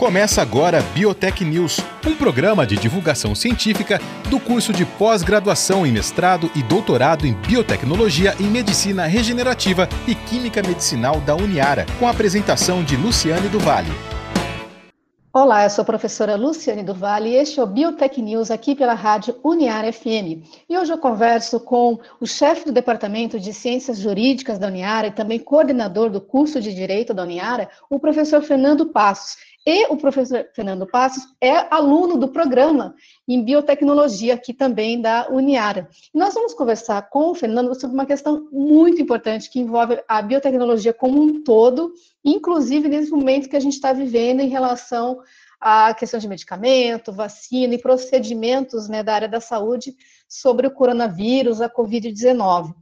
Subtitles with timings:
[0.00, 6.50] Começa agora Biotech News, um programa de divulgação científica do curso de pós-graduação em mestrado
[6.56, 12.82] e doutorado em biotecnologia e medicina regenerativa e química medicinal da Uniara, com a apresentação
[12.82, 13.58] de Luciane do.
[15.32, 16.92] Olá, eu sou a professora Luciane do
[17.24, 20.42] e este é o Biotech News aqui pela rádio Uniara FM.
[20.68, 25.12] E hoje eu converso com o chefe do Departamento de Ciências Jurídicas da Uniara e
[25.12, 29.36] também coordenador do curso de Direito da Uniara, o professor Fernando Passos.
[29.66, 32.94] E o professor Fernando Passos é aluno do programa
[33.28, 35.86] em biotecnologia aqui também da Uniara.
[36.14, 40.94] Nós vamos conversar com o Fernando sobre uma questão muito importante que envolve a biotecnologia
[40.94, 41.92] como um todo,
[42.24, 45.20] inclusive nesse momento que a gente está vivendo em relação
[45.60, 49.94] à questão de medicamento, vacina e procedimentos né, da área da saúde
[50.26, 52.74] sobre o coronavírus, a Covid-19.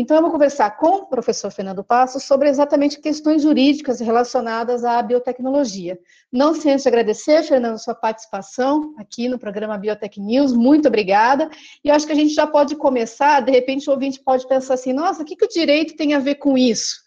[0.00, 5.02] Então, eu vou conversar com o professor Fernando Passos sobre exatamente questões jurídicas relacionadas à
[5.02, 5.98] biotecnologia.
[6.32, 11.50] Não sem antes agradecer, Fernando, sua participação aqui no programa Biotech News, muito obrigada.
[11.84, 14.94] E acho que a gente já pode começar, de repente o ouvinte pode pensar assim,
[14.94, 17.02] nossa, o que, que o direito tem a ver com isso?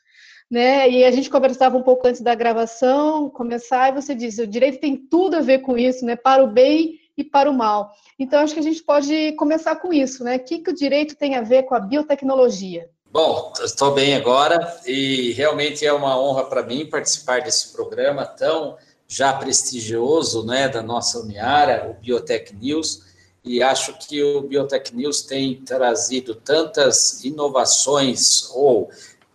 [0.52, 0.88] Né?
[0.88, 4.80] E a gente conversava um pouco antes da gravação, começar, e você diz, o direito
[4.80, 6.16] tem tudo a ver com isso, né?
[6.16, 7.92] para o bem e para o mal.
[8.18, 10.38] Então, acho que a gente pode começar com isso, né?
[10.38, 12.90] O que, que o direito tem a ver com a biotecnologia?
[13.12, 18.76] Bom, estou bem agora e realmente é uma honra para mim participar desse programa tão
[19.08, 23.04] já prestigioso né, da nossa Uniara, o Biotech News,
[23.44, 28.90] e acho que o Biotech News tem trazido tantas inovações ou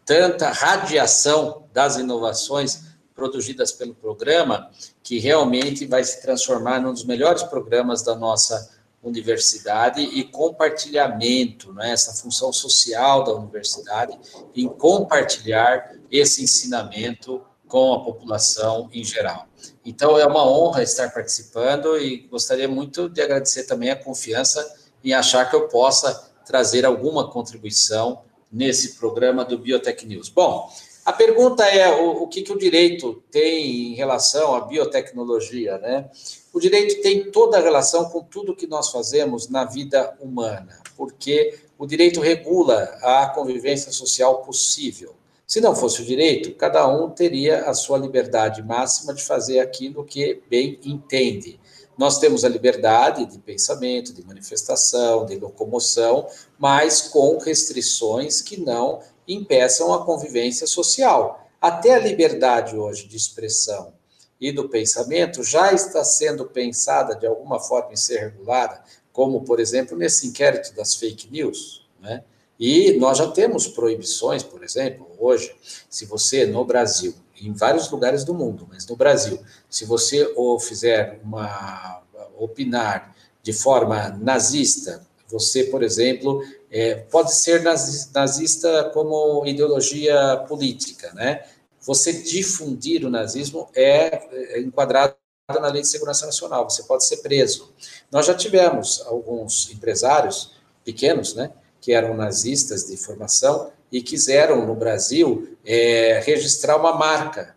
[0.04, 2.88] tanta radiação das inovações
[3.19, 4.70] produzidas pelo programa,
[5.02, 11.91] que realmente vai se transformar num dos melhores programas da nossa universidade e compartilhamento, né,
[11.91, 14.16] essa função social da universidade
[14.55, 19.46] em compartilhar esse ensinamento com a população em geral.
[19.84, 24.64] Então, é uma honra estar participando e gostaria muito de agradecer também a confiança
[25.02, 30.29] em achar que eu possa trazer alguma contribuição nesse programa do Biotech News.
[30.29, 30.70] Bom,
[31.08, 36.11] a pergunta é o, o que, que o direito tem em relação à biotecnologia, né?
[36.52, 41.61] O direito tem toda a relação com tudo que nós fazemos na vida humana, porque
[41.79, 45.14] o direito regula a convivência social possível.
[45.47, 50.05] Se não fosse o direito, cada um teria a sua liberdade máxima de fazer aquilo
[50.05, 51.58] que bem entende.
[51.97, 56.27] Nós temos a liberdade de pensamento, de manifestação, de locomoção,
[56.58, 61.46] mas com restrições que não impeçam a convivência social.
[61.61, 63.92] Até a liberdade hoje de expressão
[64.40, 69.61] e do pensamento já está sendo pensada de alguma forma em ser regulada, como, por
[69.61, 72.22] exemplo, nesse inquérito das fake news, né?
[72.58, 75.55] E nós já temos proibições, por exemplo, hoje,
[75.88, 79.40] se você no Brasil, em vários lugares do mundo, mas no Brasil,
[79.70, 82.02] se você ou fizer uma
[82.36, 91.44] opinar de forma nazista, você, por exemplo, é, pode ser nazista como ideologia política, né?
[91.83, 95.14] Você difundir o nazismo é, é enquadrado
[95.48, 97.72] na Lei de Segurança Nacional, você pode ser preso.
[98.11, 100.52] Nós já tivemos alguns empresários
[100.84, 101.50] pequenos, né,
[101.80, 107.56] que eram nazistas de formação e quiseram no Brasil é, registrar uma marca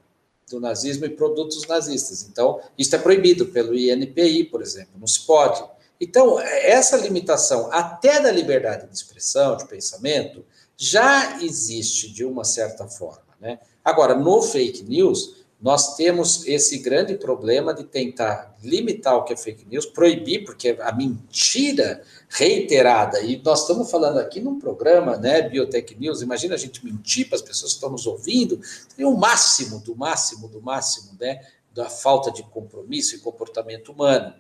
[0.50, 2.28] do nazismo e produtos nazistas.
[2.30, 5.62] Então, isso é proibido pelo INPI, por exemplo, não se pode.
[6.02, 10.44] Então, essa limitação até da liberdade de expressão, de pensamento,
[10.76, 13.38] já existe de uma certa forma.
[13.40, 13.60] Né?
[13.86, 19.38] Agora, no fake news, nós temos esse grande problema de tentar limitar o que é
[19.38, 25.44] fake news, proibir, porque a mentira reiterada, e nós estamos falando aqui num programa, né,
[25.44, 28.60] Biotech News, imagina a gente mentir para as pessoas que estão nos ouvindo,
[28.98, 34.34] tem o máximo, do máximo, do máximo, né, da falta de compromisso e comportamento humano.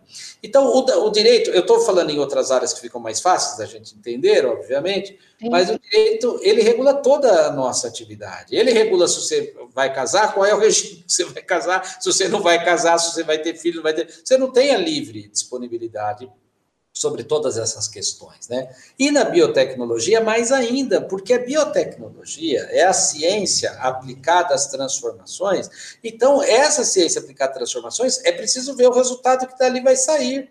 [0.43, 3.65] Então, o, o direito, eu estou falando em outras áreas que ficam mais fáceis da
[3.65, 5.49] gente entender, obviamente, Sim.
[5.49, 8.53] mas o direito, ele regula toda a nossa atividade.
[8.53, 12.11] Ele regula se você vai casar, qual é o regime que você vai casar, se
[12.11, 14.09] você não vai casar, se você vai ter filho, não vai ter...
[14.23, 16.29] Você não tem a livre disponibilidade
[17.01, 18.73] sobre todas essas questões, né?
[18.97, 25.97] E na biotecnologia mais ainda, porque a biotecnologia é a ciência aplicada às transformações.
[26.03, 30.49] Então, essa ciência aplicada às transformações é preciso ver o resultado que dali vai sair.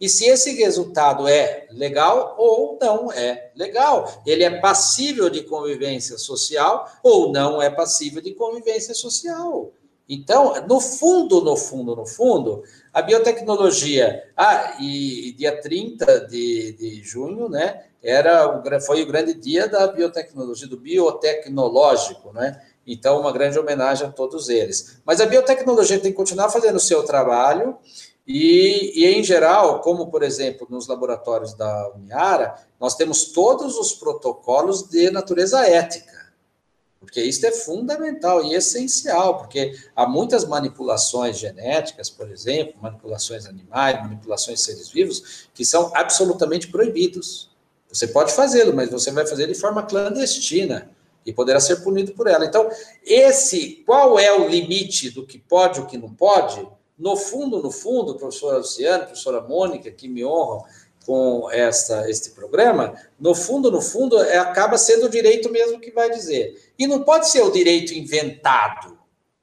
[0.00, 4.22] E se esse resultado é legal ou não é legal.
[4.26, 9.72] Ele é passível de convivência social ou não é passível de convivência social.
[10.08, 12.62] Então, no fundo, no fundo, no fundo,
[12.92, 14.22] a biotecnologia.
[14.36, 17.84] Ah, e, dia 30 de, de junho, né?
[18.02, 22.60] Era o, foi o grande dia da biotecnologia, do biotecnológico, né?
[22.86, 25.00] Então, uma grande homenagem a todos eles.
[25.06, 27.78] Mas a biotecnologia tem que continuar fazendo o seu trabalho,
[28.26, 33.92] e, e, em geral, como por exemplo nos laboratórios da Uniara, nós temos todos os
[33.92, 36.13] protocolos de natureza ética
[37.04, 44.02] porque isso é fundamental e essencial, porque há muitas manipulações genéticas, por exemplo, manipulações animais,
[44.02, 47.50] manipulações de seres vivos, que são absolutamente proibidos.
[47.88, 50.90] Você pode fazê-lo, mas você vai fazer de forma clandestina
[51.24, 52.44] e poderá ser punido por ela.
[52.44, 52.68] Então,
[53.04, 56.66] esse, qual é o limite do que pode e o que não pode?
[56.98, 60.64] No fundo, no fundo, professora Luciana, professora Mônica, que me honram
[61.04, 65.90] com esta, este programa, no fundo, no fundo, é, acaba sendo o direito mesmo que
[65.90, 66.72] vai dizer.
[66.78, 68.98] E não pode ser o direito inventado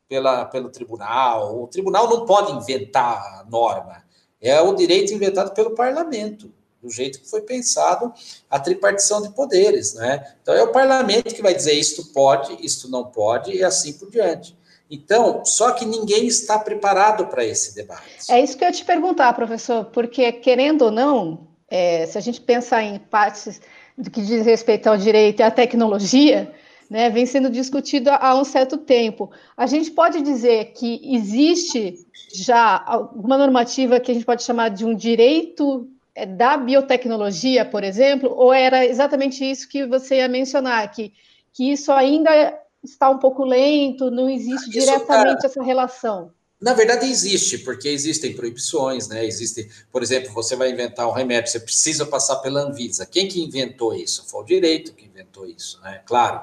[0.07, 1.63] pela, pelo tribunal.
[1.63, 4.03] O tribunal não pode inventar a norma.
[4.41, 8.11] É o direito inventado pelo parlamento, do jeito que foi pensado
[8.49, 9.93] a tripartição de poderes.
[9.93, 10.35] Né?
[10.41, 14.09] Então, é o parlamento que vai dizer isto pode, isto não pode, e assim por
[14.09, 14.57] diante.
[14.89, 18.29] Então, só que ninguém está preparado para esse debate.
[18.29, 22.21] É isso que eu ia te perguntar, professor, porque, querendo ou não, é, se a
[22.21, 23.61] gente pensar em partes
[23.97, 26.53] do que diz respeito ao direito e à tecnologia,
[26.89, 29.31] né, vem sendo discutido há um certo tempo.
[29.55, 34.85] A gente pode dizer que existe já alguma normativa que a gente pode chamar de
[34.85, 40.91] um direito é, da biotecnologia, por exemplo, ou era exatamente isso que você ia mencionar,
[40.91, 41.13] que,
[41.53, 46.31] que isso ainda está um pouco lento, não existe isso, diretamente essa relação?
[46.61, 49.25] Na verdade, existe, porque existem proibições, né?
[49.25, 53.03] Existem, por exemplo, você vai inventar um remédio, você precisa passar pela Anvisa.
[53.03, 54.23] Quem que inventou isso?
[54.27, 56.03] Foi o direito que inventou isso, né?
[56.05, 56.39] Claro,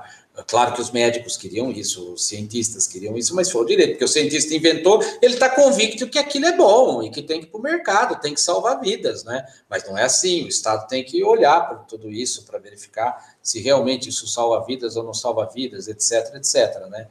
[0.48, 4.04] claro que os médicos queriam isso, os cientistas queriam isso, mas foi o direito, porque
[4.04, 7.50] o cientista inventou, ele está convicto que aquilo é bom e que tem que ir
[7.50, 9.46] para o mercado, tem que salvar vidas, né?
[9.70, 13.60] Mas não é assim, o Estado tem que olhar para tudo isso para verificar se
[13.60, 17.06] realmente isso salva vidas ou não salva vidas, etc, etc, né?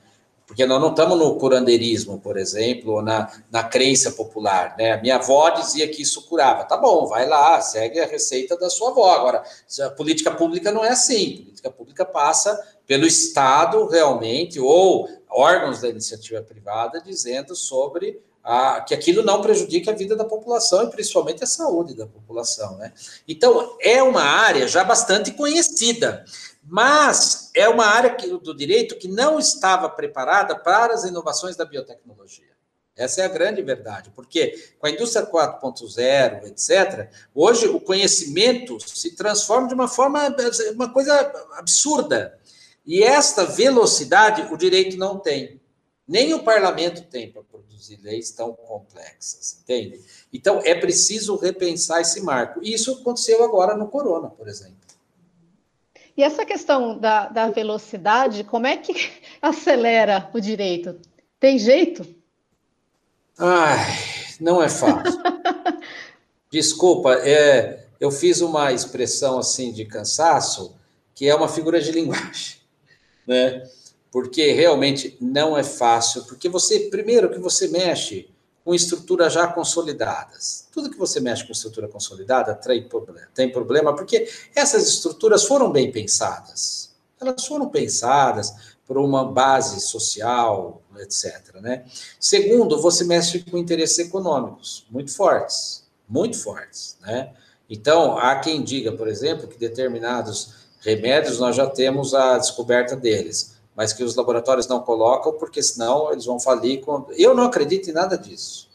[0.47, 4.93] Porque nós não estamos no curandeirismo, por exemplo, ou na, na crença popular, né?
[4.93, 6.63] A minha avó dizia que isso curava.
[6.63, 9.11] Tá bom, vai lá, segue a receita da sua avó.
[9.11, 9.43] Agora,
[9.81, 11.33] a política pública não é assim.
[11.33, 12.57] A política pública passa
[12.87, 19.89] pelo Estado, realmente, ou órgãos da iniciativa privada, dizendo sobre a, que aquilo não prejudique
[19.89, 22.93] a vida da população e principalmente a saúde da população, né?
[23.27, 26.23] Então, é uma área já bastante conhecida.
[26.69, 31.63] Mas é uma área que, do direito que não estava preparada para as inovações da
[31.63, 32.45] biotecnologia.
[32.93, 39.15] Essa é a grande verdade, porque com a indústria 4.0, etc., hoje o conhecimento se
[39.15, 40.35] transforma de uma forma,
[40.73, 41.13] uma coisa
[41.53, 42.37] absurda.
[42.83, 45.61] E esta velocidade o direito não tem.
[46.07, 50.01] Nem o parlamento tem para produzir leis tão complexas, entende?
[50.33, 52.61] Então é preciso repensar esse marco.
[52.63, 54.86] E isso aconteceu agora no corona, por exemplo.
[56.17, 58.93] E essa questão da, da velocidade, como é que
[59.39, 60.99] acelera o direito?
[61.39, 62.03] Tem jeito?
[63.37, 63.77] Ai,
[64.41, 65.21] não é fácil.
[66.49, 70.75] Desculpa, é, eu fiz uma expressão assim de cansaço,
[71.13, 72.57] que é uma figura de linguagem,
[73.27, 73.69] né?
[74.11, 78.27] Porque realmente não é fácil, porque você, primeiro que você mexe
[78.67, 80.67] com estruturas já consolidadas.
[80.73, 82.53] Tudo que você mexe com estrutura consolidada
[83.33, 86.93] tem problema, porque essas estruturas foram bem pensadas.
[87.17, 91.61] Elas foram pensadas por uma base social, etc.
[91.61, 91.85] Né?
[92.19, 96.97] Segundo, você mexe com interesses econômicos muito fortes, muito fortes.
[96.99, 97.31] Né?
[97.69, 103.55] Então, há quem diga, por exemplo, que determinados remédios nós já temos a descoberta deles
[103.77, 106.81] mas que os laboratórios não colocam, porque senão eles vão falir.
[106.81, 107.05] Com...
[107.11, 108.67] Eu não acredito em nada disso.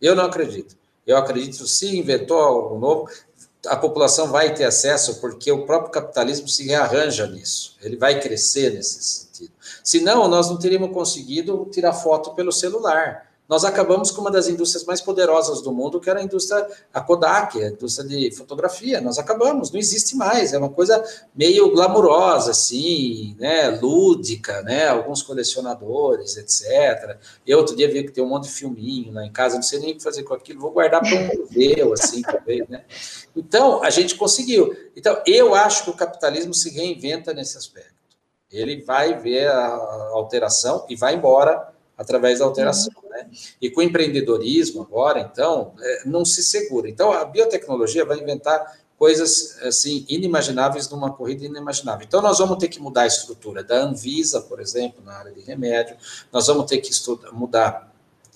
[0.00, 0.76] Eu não acredito.
[1.04, 3.10] Eu acredito, se inventou algo novo,
[3.66, 7.76] a população vai ter acesso, porque o próprio capitalismo se rearranja nisso.
[7.82, 9.52] Ele vai crescer nesse sentido.
[9.82, 14.84] Senão, nós não teríamos conseguido tirar foto pelo celular nós acabamos com uma das indústrias
[14.84, 19.00] mais poderosas do mundo, que era a indústria, a Kodak, a indústria de fotografia.
[19.02, 25.22] Nós acabamos, não existe mais, é uma coisa meio glamurosa, assim, né, lúdica, né, alguns
[25.22, 27.18] colecionadores, etc.
[27.46, 29.78] Eu outro dia vi que tem um monte de filminho lá em casa, não sei
[29.78, 32.84] nem o que fazer com aquilo, vou guardar para um museu, assim, talvez, né.
[33.36, 34.74] Então, a gente conseguiu.
[34.96, 37.92] Então, eu acho que o capitalismo se reinventa nesse aspecto.
[38.50, 39.66] Ele vai ver a
[40.12, 42.92] alteração e vai embora através da alteração.
[43.02, 43.10] Uhum.
[43.10, 43.30] Né?
[43.60, 46.88] E com o empreendedorismo agora, então, é, não se segura.
[46.88, 52.06] Então, a biotecnologia vai inventar coisas assim inimagináveis numa corrida inimaginável.
[52.06, 55.40] Então, nós vamos ter que mudar a estrutura da Anvisa, por exemplo, na área de
[55.40, 55.96] remédio,
[56.32, 57.92] nós vamos ter que estudar, mudar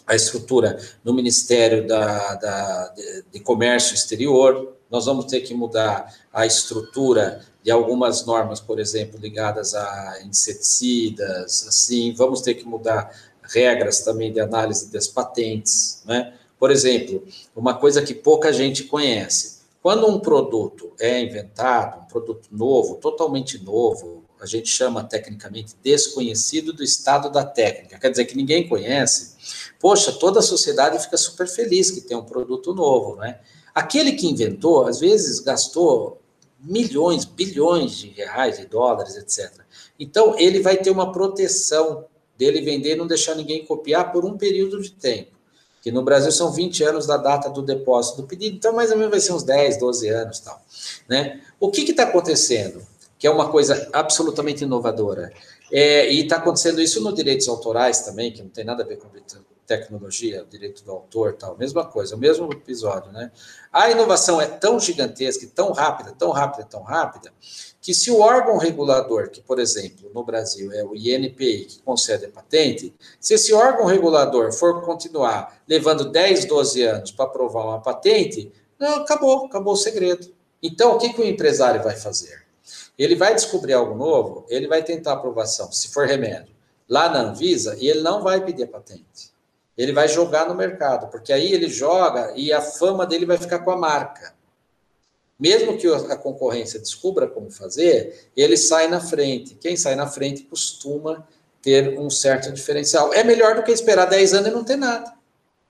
[0.06, 6.14] a estrutura no Ministério da, da de, de Comércio Exterior, nós vamos ter que mudar
[6.32, 13.14] a estrutura de algumas normas, por exemplo, ligadas a inseticidas, assim, vamos ter que mudar
[13.48, 16.34] regras também de análise das patentes, né?
[16.58, 17.24] Por exemplo,
[17.54, 19.58] uma coisa que pouca gente conhece.
[19.80, 26.72] Quando um produto é inventado, um produto novo, totalmente novo, a gente chama tecnicamente desconhecido
[26.72, 29.36] do estado da técnica, quer dizer que ninguém conhece.
[29.80, 33.40] Poxa, toda a sociedade fica super feliz que tem um produto novo, né?
[33.74, 36.20] Aquele que inventou, às vezes gastou
[36.60, 39.60] milhões, bilhões de reais, de dólares, etc.
[39.98, 42.04] Então, ele vai ter uma proteção
[42.38, 45.32] dele vender e não deixar ninguém copiar por um período de tempo.
[45.82, 48.96] Que no Brasil são 20 anos da data do depósito do pedido, então mais ou
[48.96, 50.60] menos vai ser uns 10, 12 anos tal.
[51.08, 51.40] Né?
[51.58, 52.80] O que está acontecendo?
[53.18, 55.32] Que é uma coisa absolutamente inovadora.
[55.72, 58.96] É, e está acontecendo isso nos direitos autorais também, que não tem nada a ver
[58.96, 59.08] com
[59.68, 63.30] tecnologia, direito do autor, tal, mesma coisa, o mesmo episódio, né?
[63.70, 67.30] A inovação é tão gigantesca, tão rápida, tão rápida, tão rápida,
[67.78, 72.24] que se o órgão regulador, que por exemplo no Brasil é o INPI, que concede
[72.24, 77.82] a patente, se esse órgão regulador for continuar levando 10, 12 anos para aprovar uma
[77.82, 80.32] patente, acabou, acabou o segredo.
[80.62, 82.42] Então, o que, que o empresário vai fazer?
[82.98, 86.54] Ele vai descobrir algo novo, ele vai tentar aprovação, se for remédio,
[86.88, 89.37] lá na Anvisa, e ele não vai pedir a patente
[89.78, 93.60] ele vai jogar no mercado, porque aí ele joga e a fama dele vai ficar
[93.60, 94.34] com a marca.
[95.38, 99.54] Mesmo que a concorrência descubra como fazer, ele sai na frente.
[99.54, 101.24] Quem sai na frente costuma
[101.62, 103.14] ter um certo diferencial.
[103.14, 105.14] É melhor do que esperar 10 anos e não ter nada.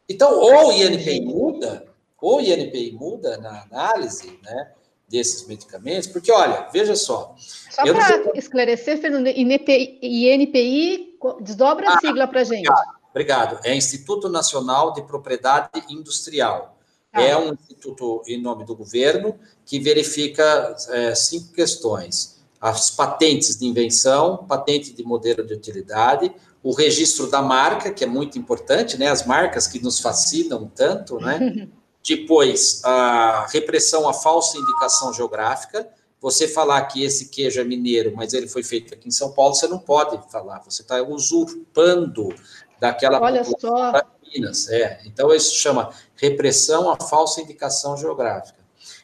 [0.09, 1.85] Então, ou o INPI muda,
[2.19, 4.71] ou o INPI muda na análise, né?
[5.07, 7.35] desses medicamentos, porque olha, veja só.
[7.71, 8.31] Só para sei...
[8.35, 12.69] esclarecer, Fernando, INPI, INPI desdobra a ah, sigla para gente.
[12.69, 12.98] Obrigado.
[13.19, 13.59] Obrigado.
[13.65, 16.79] É Instituto Nacional de Propriedade Industrial.
[17.13, 17.21] Ah.
[17.21, 19.35] É um instituto em nome do governo
[19.67, 26.33] que verifica é, cinco questões: as patentes de invenção, patente de modelo de utilidade,
[26.63, 29.09] o registro da marca, que é muito importante, né?
[29.09, 31.69] As marcas que nos fascinam tanto, né?
[32.07, 35.89] Depois, a repressão à falsa indicação geográfica.
[36.21, 39.55] Você falar que esse queijo é mineiro, mas ele foi feito aqui em São Paulo,
[39.55, 40.61] você não pode falar.
[40.65, 42.35] Você está usurpando
[42.81, 43.93] daquela Olha só.
[44.35, 44.69] Minas.
[44.69, 45.01] É.
[45.07, 48.59] Então, isso chama repressão à falsa indicação geográfica.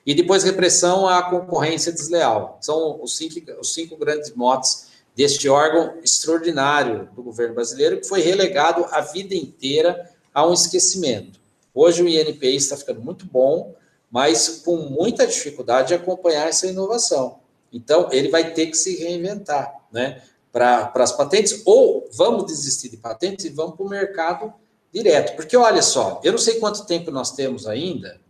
[0.07, 2.59] E depois, repressão à concorrência desleal.
[2.61, 8.21] São os cinco, os cinco grandes motes deste órgão extraordinário do governo brasileiro, que foi
[8.21, 11.41] relegado a vida inteira a um esquecimento.
[11.73, 13.75] Hoje, o INPI está ficando muito bom,
[14.11, 17.41] mas com muita dificuldade de acompanhar essa inovação.
[17.73, 20.23] Então, ele vai ter que se reinventar, né?
[20.55, 24.55] Para as patentes, ou vamos desistir de patentes e vamos para o mercado
[24.93, 25.35] direto.
[25.35, 28.21] Porque olha só, eu não sei quanto tempo nós temos ainda.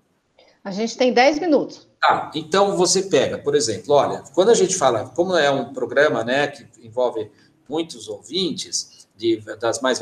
[0.64, 1.86] A gente tem 10 minutos.
[2.00, 6.24] Tá, então você pega, por exemplo, olha, quando a gente fala, como é um programa
[6.24, 7.30] né, que envolve
[7.68, 10.00] muitos ouvintes de, das mais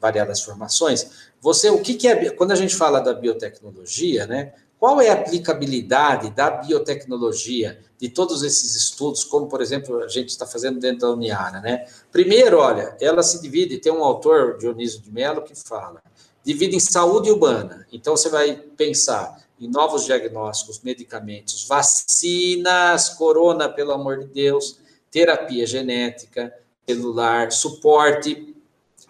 [0.00, 4.52] variadas formações, você, o que, que é, quando a gente fala da biotecnologia, né,
[4.84, 10.28] qual é a aplicabilidade da biotecnologia, de todos esses estudos, como, por exemplo, a gente
[10.28, 11.86] está fazendo dentro da Uniara, né?
[12.12, 16.02] Primeiro, olha, ela se divide, tem um autor, Dionísio de Mello, que fala,
[16.44, 17.86] divide em saúde humana.
[17.90, 25.66] Então, você vai pensar em novos diagnósticos, medicamentos, vacinas, corona, pelo amor de Deus, terapia
[25.66, 26.52] genética,
[26.86, 28.54] celular, suporte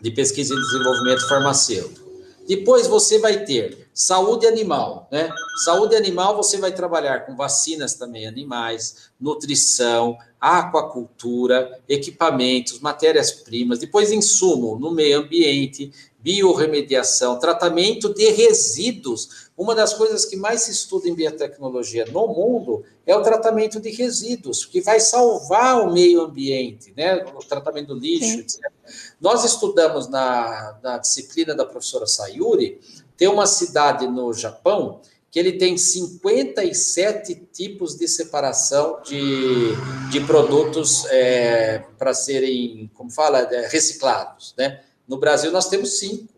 [0.00, 2.03] de pesquisa e desenvolvimento farmacêutico.
[2.46, 5.30] Depois você vai ter Saúde animal, né?
[5.64, 14.76] Saúde animal, você vai trabalhar com vacinas também animais, nutrição, aquacultura, equipamentos, matérias-primas, depois insumo
[14.76, 15.92] no meio ambiente,
[16.24, 19.50] biorremediação, tratamento de resíduos.
[19.56, 23.90] Uma das coisas que mais se estuda em biotecnologia no mundo é o tratamento de
[23.90, 27.22] resíduos, que vai salvar o meio ambiente, né?
[27.36, 28.40] O tratamento do lixo, Sim.
[28.40, 28.72] etc.
[29.20, 32.80] Nós estudamos na, na disciplina da professora Sayuri
[33.16, 35.00] tem uma cidade no Japão
[35.30, 39.72] que ele tem 57 tipos de separação de,
[40.08, 44.54] de produtos é, para serem, como fala, é, reciclados.
[44.56, 44.80] Né?
[45.06, 46.32] No Brasil, nós temos cinco.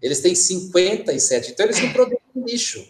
[0.00, 1.52] Eles têm 57.
[1.52, 2.86] Então, eles não produzem lixo.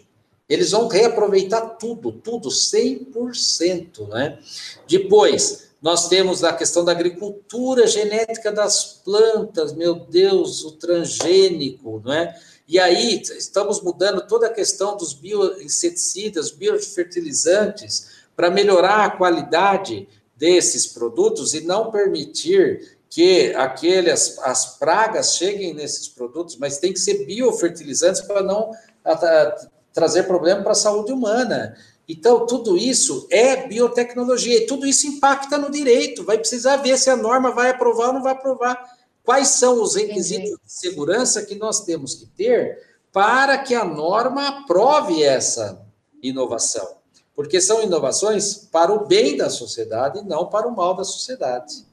[0.47, 4.07] Eles vão reaproveitar tudo, tudo, 100%.
[4.09, 4.39] Né?
[4.87, 12.13] Depois, nós temos a questão da agricultura genética das plantas, meu Deus, o transgênico, não
[12.13, 12.39] é?
[12.67, 20.87] E aí estamos mudando toda a questão dos bioinseticidas, biofertilizantes, para melhorar a qualidade desses
[20.87, 27.25] produtos e não permitir que aqueles, as pragas cheguem nesses produtos, mas tem que ser
[27.25, 28.71] biofertilizantes para não
[29.03, 31.75] a, a, trazer problema para a saúde humana.
[32.07, 36.23] Então, tudo isso é biotecnologia, e tudo isso impacta no direito.
[36.23, 38.81] Vai precisar ver se a norma vai aprovar ou não vai aprovar.
[39.25, 40.63] Quais são os requisitos Entendi.
[40.65, 42.79] de segurança que nós temos que ter
[43.11, 45.85] para que a norma aprove essa
[46.23, 46.95] inovação?
[47.35, 51.90] Porque são inovações para o bem da sociedade e não para o mal da sociedade.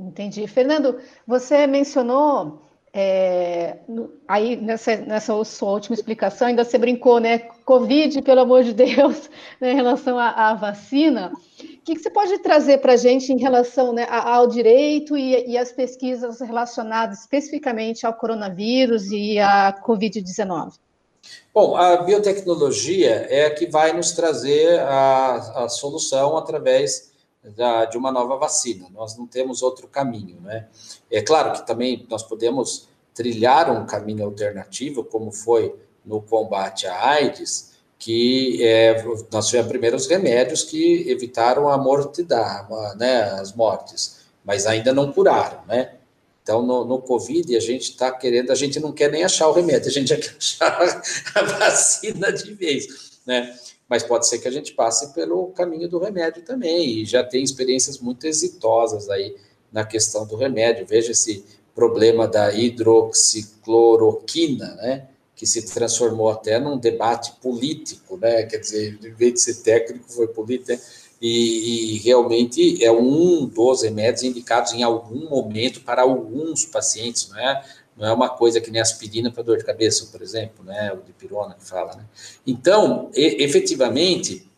[0.00, 0.46] Entendi.
[0.46, 3.76] Fernando, você mencionou é,
[4.26, 7.38] aí, nessa, nessa sua última explicação, ainda você brincou, né?
[7.64, 9.30] Covid, pelo amor de Deus,
[9.60, 11.32] né, em relação à, à vacina.
[11.60, 15.50] O que, que, você pode trazer para a gente em relação né, ao direito e,
[15.50, 20.72] e as pesquisas relacionadas especificamente ao coronavírus e à Covid-19?
[21.52, 27.09] Bom, a biotecnologia é a que vai nos trazer a, a solução através
[27.42, 28.86] da, de uma nova vacina.
[28.92, 30.68] Nós não temos outro caminho, né?
[31.10, 37.10] É claro que também nós podemos trilhar um caminho alternativo, como foi no combate à
[37.10, 44.66] AIDS, que é, nós tivemos primeiros remédios que evitaram a mortidade, né, as mortes, mas
[44.66, 45.96] ainda não curaram, né?
[46.42, 49.52] Então, no, no Covid, a gente está querendo, a gente não quer nem achar o
[49.52, 50.80] remédio, a gente já quer achar
[51.36, 53.54] a vacina de vez, né?
[53.90, 57.42] Mas pode ser que a gente passe pelo caminho do remédio também, e já tem
[57.42, 59.34] experiências muito exitosas aí
[59.72, 60.86] na questão do remédio.
[60.86, 61.44] Veja esse
[61.74, 65.08] problema da hidroxicloroquina, né?
[65.34, 68.42] que se transformou até num debate político, né?
[68.42, 70.78] Quer dizer, em vez de ser técnico, foi político, né?
[71.20, 77.38] e, e, realmente é um dos remédios indicados em algum momento para alguns pacientes, não
[77.38, 77.64] é?
[78.00, 80.90] Não é uma coisa que nem aspirina para dor de cabeça, por exemplo, né?
[80.94, 82.06] O de pirona que fala, né?
[82.46, 84.50] Então, e, efetivamente,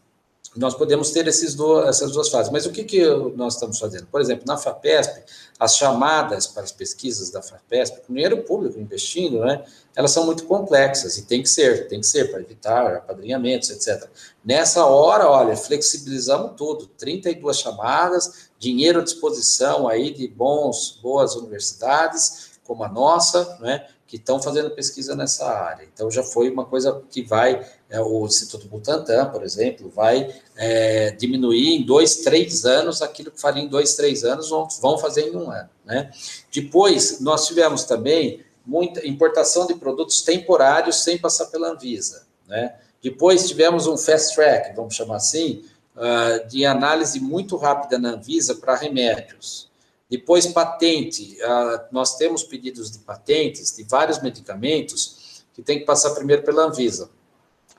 [0.54, 2.52] nós podemos ter esses do, essas duas fases.
[2.52, 4.06] Mas o que, que nós estamos fazendo?
[4.06, 5.22] Por exemplo, na FAPESP,
[5.58, 9.64] as chamadas para as pesquisas da FAPESP, com dinheiro público investindo, né,
[9.96, 14.08] elas são muito complexas e tem que ser, tem que ser para evitar apadrinhamentos, etc.
[14.44, 22.51] Nessa hora, olha, flexibilizamos tudo, 32 chamadas, dinheiro à disposição aí de bons, boas universidades,
[22.72, 25.86] como a nossa, né, que estão fazendo pesquisa nessa área.
[25.92, 31.10] Então, já foi uma coisa que vai, é, o Instituto Butantan, por exemplo, vai é,
[31.10, 34.48] diminuir em dois, três anos aquilo que faria em dois, três anos,
[34.80, 35.68] vão, fazer em um ano.
[35.84, 36.10] Né?
[36.50, 42.26] Depois, nós tivemos também muita importação de produtos temporários sem passar pela Anvisa.
[42.48, 42.74] Né?
[43.02, 45.62] Depois, tivemos um fast track, vamos chamar assim,
[45.94, 49.70] uh, de análise muito rápida na Anvisa para remédios.
[50.12, 51.38] Depois, patente.
[51.42, 56.64] Ah, nós temos pedidos de patentes de vários medicamentos que tem que passar primeiro pela
[56.64, 57.08] Anvisa.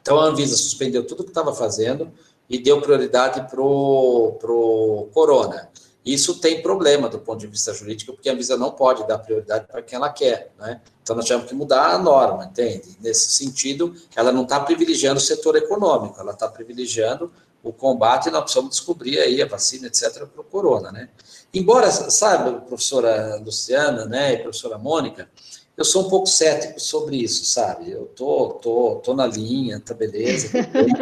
[0.02, 2.12] Então, a Anvisa suspendeu tudo o que estava fazendo
[2.50, 5.70] e deu prioridade para o Corona.
[6.04, 9.68] Isso tem problema do ponto de vista jurídico, porque a Anvisa não pode dar prioridade
[9.68, 10.82] para quem ela quer, né?
[11.04, 12.98] Então, nós tivemos que mudar a norma, entende?
[13.00, 18.32] Nesse sentido, ela não está privilegiando o setor econômico, ela está privilegiando o combate e
[18.32, 21.10] nós precisamos descobrir aí a vacina, etc., para o corona, né?
[21.54, 25.30] Embora, sabe, professora Luciana, né, e professora Mônica,
[25.78, 27.92] eu sou um pouco cético sobre isso, sabe?
[27.92, 30.50] Eu tô, tô, tô na linha, tá beleza,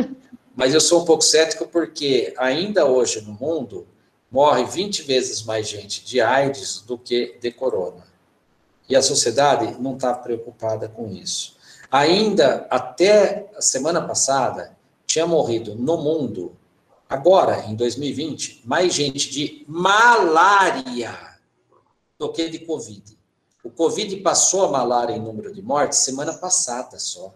[0.54, 3.88] mas eu sou um pouco cético porque ainda hoje no mundo
[4.30, 8.06] morre 20 vezes mais gente de AIDS do que de corona.
[8.90, 11.56] E a sociedade não está preocupada com isso.
[11.90, 16.58] Ainda até a semana passada, tinha morrido no mundo
[17.12, 21.14] Agora, em 2020, mais gente de malária
[22.18, 23.18] do que de Covid.
[23.62, 27.34] O Covid passou a malária em número de mortes semana passada só.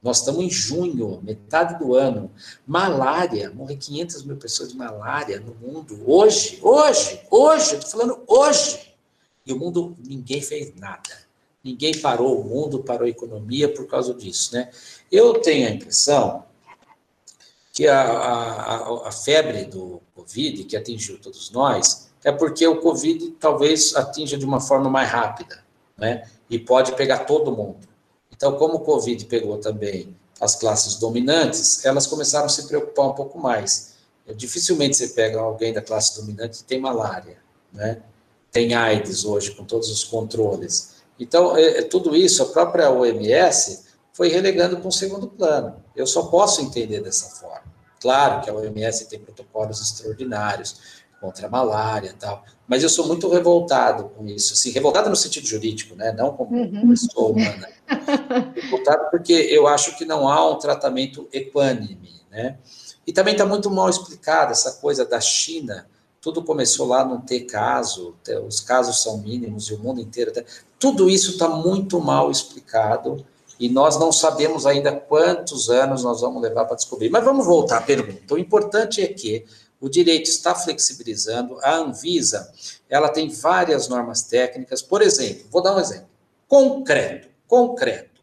[0.00, 2.30] Nós estamos em junho, metade do ano.
[2.64, 6.00] Malária, morre 500 mil pessoas de malária no mundo.
[6.06, 8.94] Hoje, hoje, hoje, estou falando hoje.
[9.44, 11.10] E o mundo, ninguém fez nada.
[11.64, 14.70] Ninguém parou o mundo, parou a economia por causa disso, né?
[15.10, 16.44] Eu tenho a impressão
[17.74, 23.32] que a, a, a febre do Covid, que atingiu todos nós, é porque o Covid
[23.32, 25.62] talvez atinja de uma forma mais rápida,
[25.98, 26.26] né?
[26.48, 27.88] E pode pegar todo mundo.
[28.32, 33.12] Então, como o Covid pegou também as classes dominantes, elas começaram a se preocupar um
[33.12, 33.94] pouco mais.
[34.36, 37.38] Dificilmente você pega alguém da classe dominante que tem malária,
[37.72, 38.00] né?
[38.52, 40.94] Tem AIDS hoje, com todos os controles.
[41.18, 43.82] Então, é, é tudo isso, a própria OMS
[44.14, 45.82] foi relegando para um segundo plano.
[45.94, 47.74] Eu só posso entender dessa forma.
[48.00, 53.06] Claro que a OMS tem protocolos extraordinários contra a malária e tal, mas eu sou
[53.06, 56.90] muito revoltado com isso, assim, revoltado no sentido jurídico, né, não como uhum.
[56.90, 57.68] pessoa humana.
[58.54, 62.58] revoltado porque eu acho que não há um tratamento equânime, né,
[63.06, 65.88] e também está muito mal explicada essa coisa da China,
[66.20, 68.14] tudo começou lá não ter caso,
[68.46, 70.30] os casos são mínimos e o mundo inteiro,
[70.78, 73.24] tudo isso está muito mal explicado,
[73.58, 77.08] e nós não sabemos ainda quantos anos nós vamos levar para descobrir.
[77.08, 78.34] Mas vamos voltar à pergunta.
[78.34, 79.44] O importante é que
[79.80, 82.50] o direito está flexibilizando, a Anvisa,
[82.88, 86.08] ela tem várias normas técnicas, por exemplo, vou dar um exemplo,
[86.48, 88.22] concreto, concreto.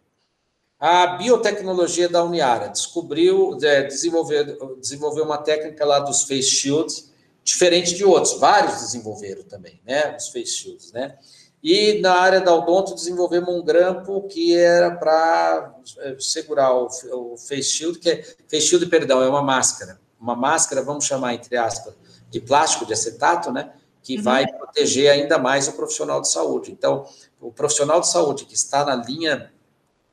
[0.80, 7.12] A biotecnologia da Uniara descobriu, é, desenvolveu, desenvolveu uma técnica lá dos face shields,
[7.44, 11.16] diferente de outros, vários desenvolveram também, né, os face shields, né,
[11.64, 17.38] e na área da odonto desenvolvemos um grampo que era para é, segurar o, o,
[17.38, 20.00] face shield, que é face shield, perdão, é uma máscara.
[20.20, 21.94] Uma máscara, vamos chamar entre aspas,
[22.32, 23.74] de plástico, de acetato, né?
[24.02, 24.24] Que uhum.
[24.24, 26.72] vai proteger ainda mais o profissional de saúde.
[26.72, 27.06] Então,
[27.40, 29.52] o profissional de saúde que está na linha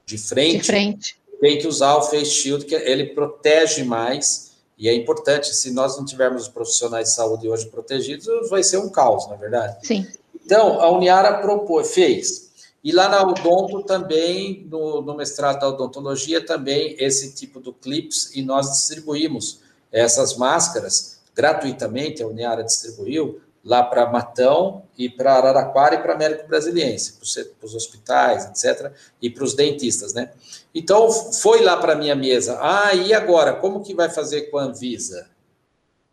[0.04, 1.20] de frente, de frente.
[1.40, 4.48] tem que usar o face shield, que ele protege mais.
[4.76, 8.78] E é importante, se nós não tivermos os profissionais de saúde hoje protegidos, vai ser
[8.78, 9.86] um caos, na é verdade?
[9.86, 10.06] Sim.
[10.48, 12.72] Então, a Uniara propôs, fez.
[12.82, 18.34] E lá na Odonto também, no, no mestrado da odontologia, também esse tipo do clips,
[18.34, 19.60] e nós distribuímos
[19.92, 26.48] essas máscaras gratuitamente, a Uniara distribuiu lá para Matão e para Araraquara e para Américo
[26.48, 27.18] Brasiliense,
[27.58, 30.32] para os hospitais, etc., e para os dentistas, né?
[30.74, 34.56] Então, foi lá para a minha mesa, ah, e agora, como que vai fazer com
[34.56, 35.28] a Anvisa?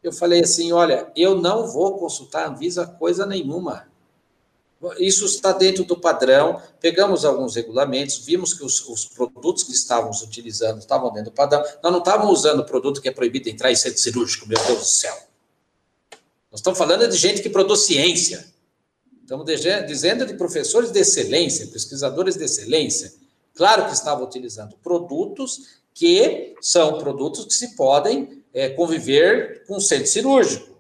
[0.03, 3.94] Eu falei assim, olha, eu não vou consultar a Anvisa coisa nenhuma.
[4.99, 6.61] Isso está dentro do padrão.
[6.79, 11.63] Pegamos alguns regulamentos, vimos que os, os, produtos que estávamos utilizando estavam dentro do padrão.
[11.81, 14.85] Nós não estávamos usando produto que é proibido entrar em centro cirúrgico, meu Deus do
[14.85, 15.15] céu.
[16.51, 18.45] Nós estamos falando de gente que produz ciência.
[19.21, 19.45] Estamos
[19.87, 23.13] dizendo de professores de excelência, pesquisadores de excelência.
[23.55, 30.07] Claro que estavam utilizando produtos que são produtos que se podem é, conviver com centro
[30.07, 30.75] cirúrgico.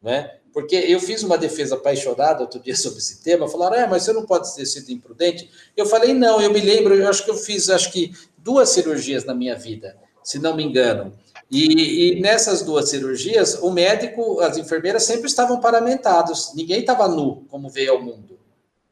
[0.00, 0.39] Né?
[0.52, 4.12] Porque eu fiz uma defesa apaixonada outro dia sobre esse tema, falaram, ah, mas você
[4.12, 5.50] não pode ter sido imprudente.
[5.76, 9.24] Eu falei, não, eu me lembro, eu acho que eu fiz, acho que duas cirurgias
[9.24, 11.12] na minha vida, se não me engano.
[11.50, 17.44] E, e nessas duas cirurgias, o médico, as enfermeiras sempre estavam paramentados, ninguém estava nu,
[17.48, 18.38] como veio ao mundo.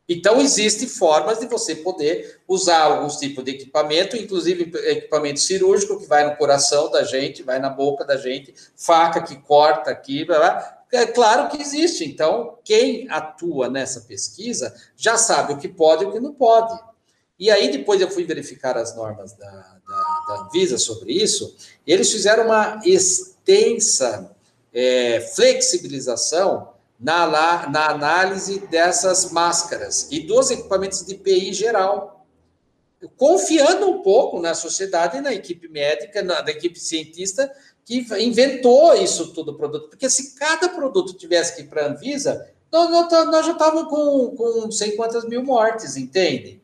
[0.09, 6.07] Então, existem formas de você poder usar alguns tipos de equipamento, inclusive equipamento cirúrgico, que
[6.07, 10.39] vai no coração da gente, vai na boca da gente, faca que corta aqui, blá,
[10.39, 12.05] blá, é claro que existe.
[12.05, 16.79] Então, quem atua nessa pesquisa já sabe o que pode e o que não pode.
[17.39, 22.11] E aí, depois eu fui verificar as normas da, da, da Anvisa sobre isso, eles
[22.11, 24.35] fizeram uma extensa
[24.73, 32.27] é, flexibilização na, na análise dessas máscaras e dos equipamentos de PI geral,
[33.17, 37.51] confiando um pouco na sociedade na equipe médica, na, na equipe cientista,
[37.89, 39.89] que inventou isso tudo, produto.
[39.89, 44.37] Porque se cada produto tivesse que ir para a Anvisa, nós, nós, já estávamos com,
[44.37, 46.61] com sei quantas mil mortes, entende?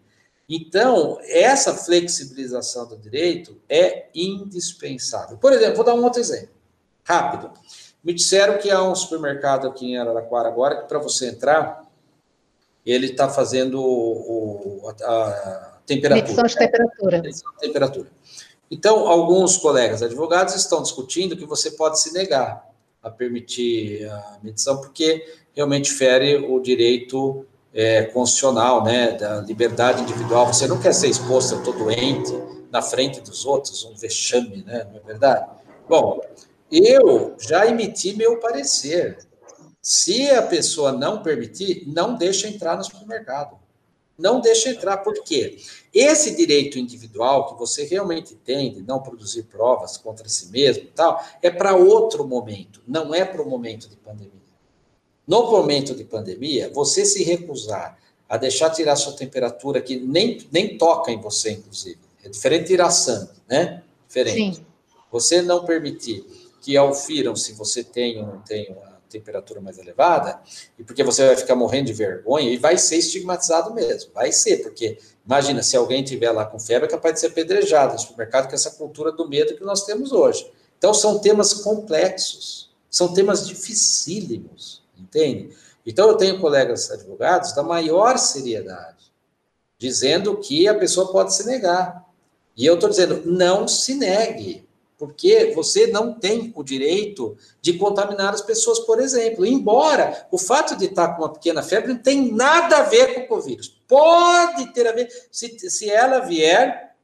[0.47, 5.39] Então, essa flexibilização do direito é indispensável.
[5.39, 6.51] Por exemplo, vou dar um outro exemplo,
[7.03, 7.51] rápido.
[8.05, 11.91] Me disseram que há um supermercado aqui em Araraquara agora que para você entrar,
[12.85, 16.23] ele está fazendo o, o, a, a temperatura.
[16.23, 17.23] Medição de temperatura.
[17.23, 18.11] Medição de temperatura.
[18.75, 22.69] Então, alguns colegas advogados estão discutindo que você pode se negar
[23.01, 30.53] a permitir a medição, porque realmente fere o direito é, constitucional, né, da liberdade individual.
[30.53, 32.33] Você não quer ser exposto, eu estou doente,
[32.73, 35.49] na frente dos outros, um vexame, né, não é verdade?
[35.89, 36.21] Bom,
[36.69, 39.19] eu já emiti meu parecer.
[39.81, 43.57] Se a pessoa não permitir, não deixa entrar no supermercado
[44.19, 44.99] não deixa entrar.
[44.99, 45.57] Por quê?
[45.93, 51.25] Esse direito individual que você realmente tem de não produzir provas contra si mesmo tal,
[51.43, 54.33] é para outro momento, não é para o momento de pandemia.
[55.27, 57.99] No momento de pandemia, você se recusar
[58.29, 61.99] a deixar tirar sua temperatura, que nem, nem toca em você, inclusive.
[62.23, 63.83] É diferente tirar sangue, né?
[64.07, 64.57] Diferente.
[64.57, 64.67] Sim.
[65.11, 66.25] Você não permitir
[66.61, 70.41] que aufiram se você tem ou não tem uma temperatura mais elevada,
[70.79, 74.59] e porque você vai ficar morrendo de vergonha e vai ser estigmatizado mesmo, vai ser,
[74.59, 78.49] porque imagina, se alguém tiver lá com febre, é capaz de ser apedrejado no supermercado
[78.49, 80.51] com essa cultura do medo que nós temos hoje.
[80.77, 85.57] Então, são temas complexos, são temas dificílimos, entende?
[85.87, 89.13] Então, eu tenho colegas advogados da maior seriedade,
[89.79, 92.05] dizendo que a pessoa pode se negar.
[92.57, 94.67] E eu estou dizendo, não se negue
[94.99, 99.45] porque você não tem o direito de contaminar as pessoas, por exemplo.
[99.45, 103.21] Embora o fato de estar com uma pequena febre não tem nada a ver com
[103.23, 103.83] o Covid.
[103.89, 106.95] Pode ter a ver, se, se ela vier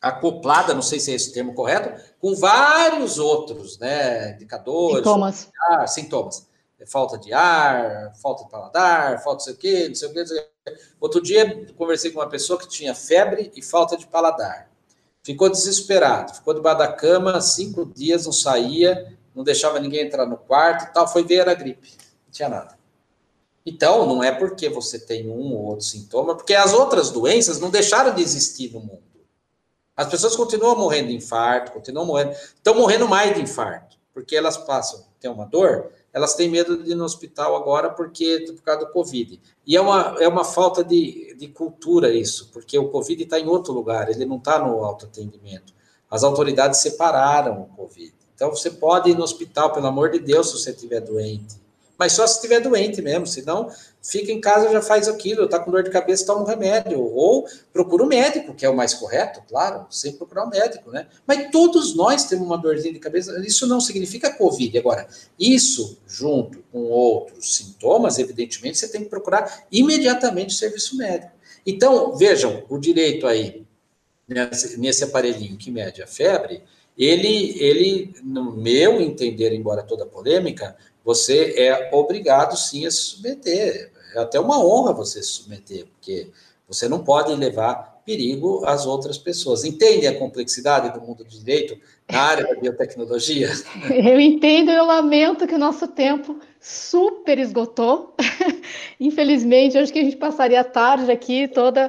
[0.00, 4.98] acoplada, não sei se é esse o termo correto, com vários outros né, indicadores.
[4.98, 5.48] Sintomas.
[5.70, 6.48] Ah, sintomas.
[6.86, 10.24] Falta de ar, falta de paladar, falta sei o quê, não sei o quê
[11.00, 14.67] Outro dia, conversei com uma pessoa que tinha febre e falta de paladar.
[15.28, 20.38] Ficou desesperado, ficou debaixo da cama, cinco dias, não saía, não deixava ninguém entrar no
[20.38, 21.06] quarto e tal.
[21.06, 21.92] Foi ver, era gripe,
[22.24, 22.78] não tinha nada.
[23.66, 27.68] Então, não é porque você tem um ou outro sintoma, porque as outras doenças não
[27.68, 29.02] deixaram de existir no mundo.
[29.94, 34.56] As pessoas continuam morrendo de infarto, continuam morrendo, estão morrendo mais de infarto, porque elas
[34.56, 38.86] passam, tem uma dor, elas têm medo de ir no hospital agora porque por causa
[38.86, 39.40] do Covid.
[39.66, 43.46] E é uma, é uma falta de, de cultura isso, porque o Covid está em
[43.46, 45.72] outro lugar, ele não está no autoatendimento.
[46.10, 48.14] As autoridades separaram o Covid.
[48.34, 51.56] Então você pode ir no hospital, pelo amor de Deus, se você estiver doente.
[51.98, 53.68] Mas só se estiver doente mesmo, senão
[54.00, 57.00] fica em casa, já faz aquilo, está com dor de cabeça, toma um remédio.
[57.00, 60.92] Ou procura o um médico, que é o mais correto, claro, sempre procurar um médico,
[60.92, 61.08] né?
[61.26, 64.78] Mas todos nós temos uma dorzinha de cabeça, isso não significa Covid.
[64.78, 65.08] Agora,
[65.38, 71.32] isso junto com outros sintomas, evidentemente, você tem que procurar imediatamente o serviço médico.
[71.66, 73.66] Então, vejam, o direito aí,
[74.28, 76.62] nesse, nesse aparelhinho que mede a febre,
[76.96, 80.76] ele, ele, no meu entender, embora toda polêmica,
[81.08, 83.90] você é obrigado sim a se submeter.
[84.14, 86.28] É até uma honra você se submeter, porque
[86.68, 89.64] você não pode levar perigo às outras pessoas.
[89.64, 91.78] Entende a complexidade do mundo do direito
[92.12, 93.48] na área da biotecnologia?
[93.90, 98.14] Eu entendo, eu lamento que o nosso tempo super esgotou.
[99.00, 101.88] Infelizmente, acho que a gente passaria a tarde aqui toda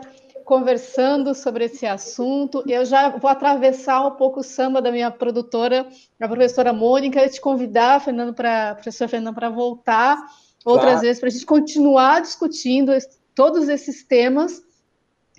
[0.50, 2.64] conversando sobre esse assunto.
[2.68, 5.88] Eu já vou atravessar um pouco o samba da minha produtora,
[6.20, 10.18] a professora Mônica, e te convidar, Fernando, para professor Fernando, para voltar
[10.66, 11.02] outras claro.
[11.02, 12.92] vezes para a gente continuar discutindo
[13.36, 14.64] todos esses temas.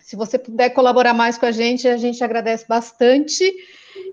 [0.00, 3.52] Se você puder colaborar mais com a gente, a gente agradece bastante.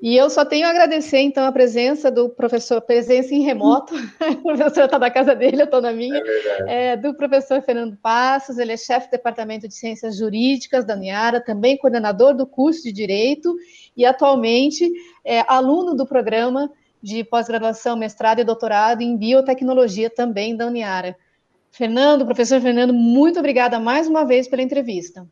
[0.01, 3.93] E eu só tenho a agradecer, então, a presença do professor, presença em remoto,
[4.39, 6.21] o professor está na casa dele, eu estou na minha,
[6.65, 10.95] é é, do professor Fernando Passos, ele é chefe do Departamento de Ciências Jurídicas da
[10.95, 13.55] Uniara, também coordenador do curso de Direito
[13.95, 14.89] e atualmente
[15.25, 16.71] é aluno do programa
[17.01, 21.17] de pós-graduação, mestrado e doutorado em biotecnologia também da Uniara.
[21.71, 25.27] Fernando, professor Fernando, muito obrigada mais uma vez pela entrevista.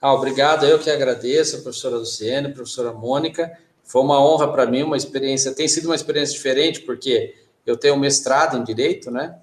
[0.00, 3.50] Ah, obrigado, eu que agradeço, professora Luciene, professora Mônica,
[3.84, 7.34] foi uma honra para mim, uma experiência, tem sido uma experiência diferente, porque
[7.66, 9.38] eu tenho mestrado em Direito, né,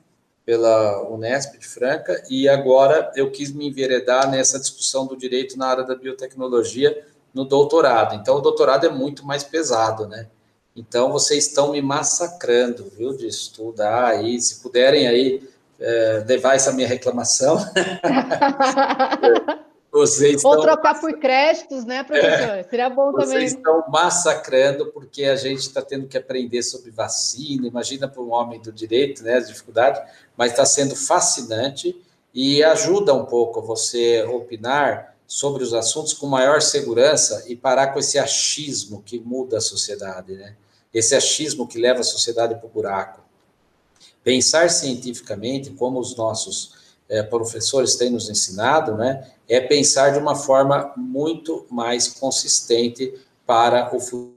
[0.46, 5.68] pela Unesp de Franca, e agora eu quis me enveredar nessa discussão do direito na
[5.68, 8.16] área da biotecnologia no doutorado.
[8.16, 10.28] Então, o doutorado é muito mais pesado, né?
[10.76, 15.48] Então, vocês estão me massacrando, viu, de estudar aí, se puderem aí
[15.80, 17.58] é, levar essa minha reclamação.
[19.92, 20.62] Vocês Ou estão...
[20.62, 22.56] trocar por créditos, né, professor?
[22.56, 23.40] É, Seria bom vocês também.
[23.40, 27.68] Vocês estão massacrando porque a gente está tendo que aprender sobre vacina.
[27.68, 30.02] Imagina para um homem do direito, né, as dificuldades,
[30.38, 32.00] mas está sendo fascinante
[32.34, 38.00] e ajuda um pouco você opinar sobre os assuntos com maior segurança e parar com
[38.00, 40.56] esse achismo que muda a sociedade, né?
[40.94, 43.22] Esse achismo que leva a sociedade para o buraco.
[44.24, 46.81] Pensar cientificamente, como os nossos
[47.12, 49.30] é, professores têm nos ensinado, né?
[49.50, 53.14] é pensar de uma forma muito mais consistente
[53.46, 54.34] para o futuro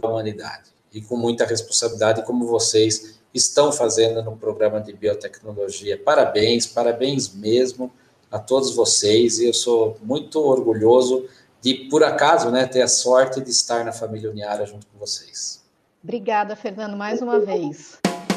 [0.00, 6.00] da humanidade e com muita responsabilidade, como vocês estão fazendo no programa de biotecnologia.
[6.02, 7.92] Parabéns, parabéns mesmo
[8.30, 11.28] a todos vocês, e eu sou muito orgulhoso
[11.60, 15.62] de, por acaso, né, ter a sorte de estar na família Uniara junto com vocês.
[16.02, 17.98] Obrigada, Fernando, mais uma vez.